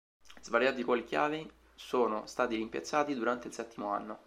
[0.41, 4.17] Svariati ruoli chiavi sono stati rimpiazzati durante il settimo anno.